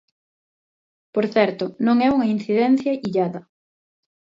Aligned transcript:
Por 1.13 1.25
certo, 1.35 1.65
non 1.85 1.97
é 2.05 2.07
unha 2.15 2.31
incidencia 2.35 2.97
illada. 3.05 3.41